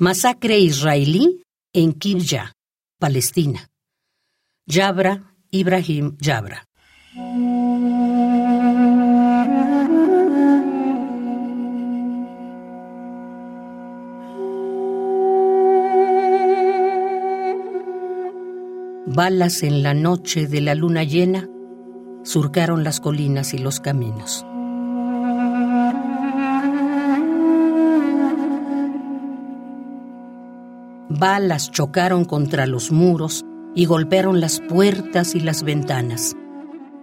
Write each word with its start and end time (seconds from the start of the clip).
Masacre 0.00 0.60
israelí 0.60 1.42
en 1.72 1.92
Kibya, 1.92 2.52
Palestina. 3.00 3.66
Yabra, 4.64 5.34
Ibrahim 5.50 6.16
Yabra. 6.20 6.64
Balas 19.06 19.64
en 19.64 19.82
la 19.82 19.94
noche 19.94 20.46
de 20.46 20.60
la 20.60 20.76
luna 20.76 21.02
llena 21.02 21.48
surcaron 22.22 22.84
las 22.84 23.00
colinas 23.00 23.52
y 23.52 23.58
los 23.58 23.80
caminos. 23.80 24.46
Balas 31.18 31.72
chocaron 31.72 32.24
contra 32.24 32.64
los 32.68 32.92
muros 32.92 33.44
y 33.74 33.86
golpearon 33.86 34.40
las 34.40 34.60
puertas 34.60 35.34
y 35.34 35.40
las 35.40 35.64
ventanas. 35.64 36.36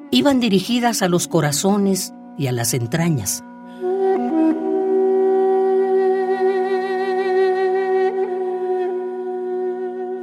Iban 0.10 0.40
dirigidas 0.40 1.02
a 1.02 1.10
los 1.10 1.28
corazones 1.28 2.14
y 2.38 2.48
a 2.48 2.54
las 2.54 2.74
entrañas. 2.74 3.44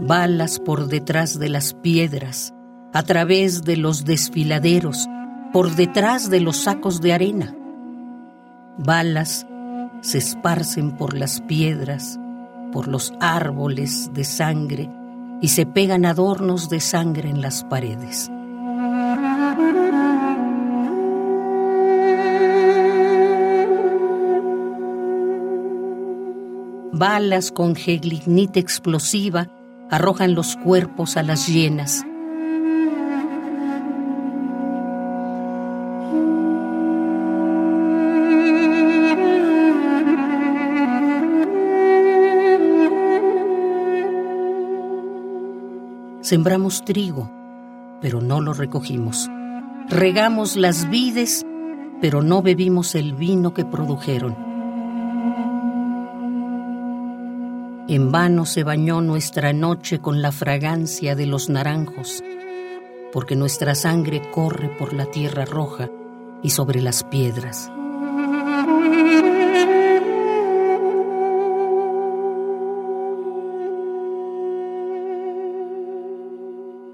Balas 0.00 0.58
por 0.58 0.86
detrás 0.86 1.38
de 1.38 1.50
las 1.50 1.74
piedras, 1.74 2.54
a 2.94 3.02
través 3.02 3.62
de 3.62 3.76
los 3.76 4.06
desfiladeros, 4.06 5.06
por 5.52 5.70
detrás 5.76 6.30
de 6.30 6.40
los 6.40 6.56
sacos 6.56 7.02
de 7.02 7.12
arena. 7.12 7.54
Balas 8.78 9.46
se 10.00 10.16
esparcen 10.16 10.96
por 10.96 11.14
las 11.14 11.42
piedras, 11.42 12.18
por 12.72 12.88
los 12.88 13.12
árboles 13.20 14.10
de 14.12 14.24
sangre 14.24 14.90
y 15.40 15.48
se 15.48 15.66
pegan 15.66 16.04
adornos 16.04 16.68
de 16.68 16.80
sangre 16.80 17.28
en 17.28 17.40
las 17.40 17.64
paredes. 17.64 18.30
Balas 26.92 27.50
con 27.50 27.74
geglignita 27.74 28.60
explosiva 28.60 29.48
arrojan 29.90 30.34
los 30.34 30.56
cuerpos 30.56 31.16
a 31.16 31.22
las 31.22 31.48
llenas 31.48 32.04
Sembramos 46.32 46.82
trigo, 46.82 47.30
pero 48.00 48.22
no 48.22 48.40
lo 48.40 48.54
recogimos. 48.54 49.28
Regamos 49.90 50.56
las 50.56 50.88
vides, 50.88 51.44
pero 52.00 52.22
no 52.22 52.40
bebimos 52.40 52.94
el 52.94 53.12
vino 53.12 53.52
que 53.52 53.66
produjeron. 53.66 54.34
En 57.86 58.10
vano 58.10 58.46
se 58.46 58.64
bañó 58.64 59.02
nuestra 59.02 59.52
noche 59.52 59.98
con 59.98 60.22
la 60.22 60.32
fragancia 60.32 61.14
de 61.14 61.26
los 61.26 61.50
naranjos, 61.50 62.24
porque 63.12 63.36
nuestra 63.36 63.74
sangre 63.74 64.22
corre 64.30 64.70
por 64.78 64.94
la 64.94 65.04
tierra 65.04 65.44
roja 65.44 65.90
y 66.42 66.48
sobre 66.48 66.80
las 66.80 67.04
piedras. 67.04 67.70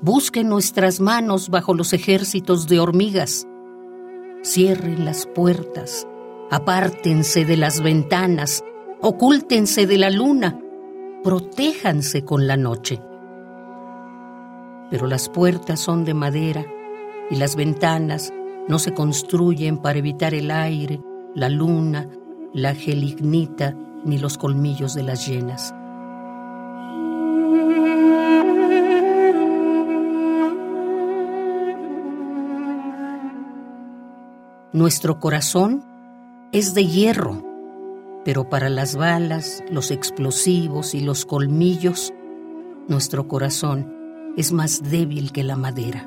Busquen 0.08 0.48
nuestras 0.48 1.00
manos 1.00 1.50
bajo 1.50 1.74
los 1.74 1.92
ejércitos 1.92 2.66
de 2.66 2.80
hormigas. 2.80 3.46
Cierren 4.42 5.04
las 5.04 5.26
puertas, 5.26 6.08
apártense 6.50 7.44
de 7.44 7.58
las 7.58 7.82
ventanas, 7.82 8.64
ocúltense 9.02 9.86
de 9.86 9.98
la 9.98 10.08
luna, 10.08 10.58
protéjanse 11.22 12.24
con 12.24 12.46
la 12.46 12.56
noche. 12.56 13.02
Pero 14.90 15.06
las 15.08 15.28
puertas 15.28 15.78
son 15.78 16.06
de 16.06 16.14
madera 16.14 16.64
y 17.30 17.36
las 17.36 17.54
ventanas 17.54 18.32
no 18.66 18.78
se 18.78 18.94
construyen 18.94 19.76
para 19.76 19.98
evitar 19.98 20.32
el 20.32 20.50
aire, 20.50 21.02
la 21.34 21.50
luna, 21.50 22.08
la 22.54 22.74
gelignita 22.74 23.76
ni 24.06 24.16
los 24.16 24.38
colmillos 24.38 24.94
de 24.94 25.02
las 25.02 25.28
llenas. 25.28 25.74
Nuestro 34.74 35.18
corazón 35.18 35.82
es 36.52 36.74
de 36.74 36.86
hierro, 36.86 37.42
pero 38.22 38.50
para 38.50 38.68
las 38.68 38.96
balas, 38.96 39.64
los 39.70 39.90
explosivos 39.90 40.94
y 40.94 41.00
los 41.00 41.24
colmillos, 41.24 42.12
nuestro 42.86 43.28
corazón 43.28 43.90
es 44.36 44.52
más 44.52 44.82
débil 44.82 45.32
que 45.32 45.42
la 45.42 45.56
madera. 45.56 46.06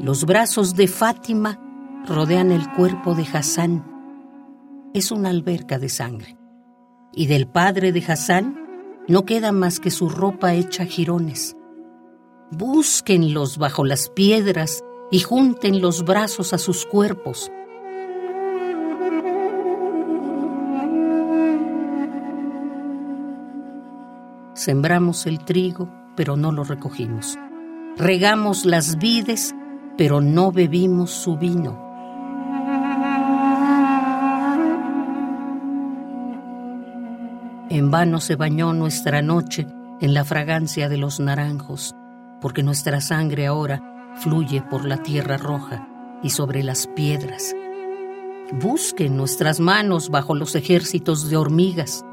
Los 0.00 0.24
brazos 0.24 0.76
de 0.76 0.86
Fátima 0.86 1.58
rodean 2.06 2.52
el 2.52 2.70
cuerpo 2.74 3.16
de 3.16 3.26
Hassan. 3.32 3.84
Es 4.94 5.10
una 5.10 5.30
alberca 5.30 5.80
de 5.80 5.88
sangre. 5.88 6.36
Y 7.12 7.26
del 7.26 7.48
padre 7.48 7.90
de 7.90 8.04
Hassan 8.06 8.59
no 9.08 9.24
queda 9.24 9.52
más 9.52 9.80
que 9.80 9.90
su 9.90 10.08
ropa 10.08 10.54
hecha 10.54 10.84
jirones. 10.84 11.56
Búsquenlos 12.50 13.58
bajo 13.58 13.84
las 13.84 14.08
piedras 14.08 14.84
y 15.10 15.20
junten 15.20 15.80
los 15.80 16.04
brazos 16.04 16.52
a 16.52 16.58
sus 16.58 16.86
cuerpos. 16.86 17.50
Sembramos 24.54 25.26
el 25.26 25.44
trigo, 25.44 25.88
pero 26.16 26.36
no 26.36 26.52
lo 26.52 26.64
recogimos. 26.64 27.38
Regamos 27.96 28.66
las 28.66 28.98
vides, 28.98 29.54
pero 29.96 30.20
no 30.20 30.52
bebimos 30.52 31.10
su 31.10 31.36
vino. 31.36 31.89
En 37.70 37.92
vano 37.92 38.18
se 38.18 38.34
bañó 38.34 38.72
nuestra 38.72 39.22
noche 39.22 39.64
en 40.00 40.12
la 40.12 40.24
fragancia 40.24 40.88
de 40.88 40.96
los 40.96 41.20
naranjos, 41.20 41.94
porque 42.40 42.64
nuestra 42.64 43.00
sangre 43.00 43.46
ahora 43.46 44.12
fluye 44.16 44.60
por 44.60 44.84
la 44.84 44.96
tierra 45.04 45.36
roja 45.36 45.86
y 46.20 46.30
sobre 46.30 46.64
las 46.64 46.88
piedras. 46.88 47.54
Busquen 48.60 49.16
nuestras 49.16 49.60
manos 49.60 50.10
bajo 50.10 50.34
los 50.34 50.56
ejércitos 50.56 51.30
de 51.30 51.36
hormigas. 51.36 52.04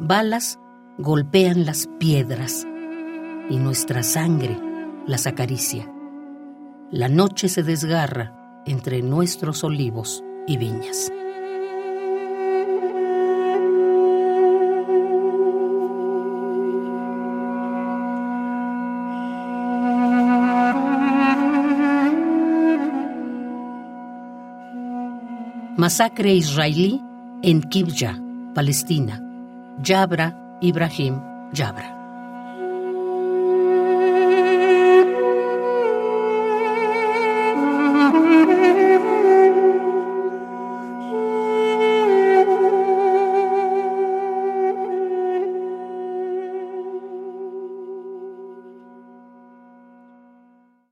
Balas 0.00 0.58
golpean 0.98 1.64
las 1.64 1.86
piedras 2.00 2.66
y 3.48 3.58
nuestra 3.58 4.02
sangre 4.02 4.58
las 5.06 5.28
acaricia. 5.28 5.88
La 6.90 7.08
noche 7.08 7.48
se 7.48 7.62
desgarra 7.62 8.39
entre 8.66 9.02
nuestros 9.02 9.64
olivos 9.64 10.22
y 10.46 10.56
viñas. 10.56 11.12
Masacre 25.76 26.34
israelí 26.34 27.00
en 27.42 27.62
Kibya, 27.62 28.20
Palestina. 28.54 29.18
Yabra 29.82 30.58
Ibrahim 30.60 31.22
Yabra. 31.54 31.99